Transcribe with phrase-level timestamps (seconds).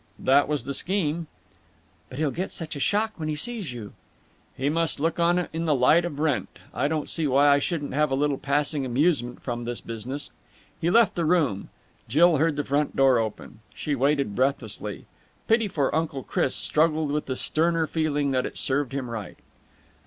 [0.17, 1.27] "That was the scheme."
[2.09, 3.93] "But he'll get such a shock when he sees you."
[4.57, 6.57] "He must look on it in the light of rent.
[6.73, 10.31] I don't see why I shouldn't have a little passing amusement from this business."
[10.79, 11.69] He left the room.
[12.07, 13.59] Jill heard the front door open.
[13.75, 15.05] She waited breathlessly.
[15.47, 19.37] Pity for Uncle Chris struggled with the sterner feeling that it served him right.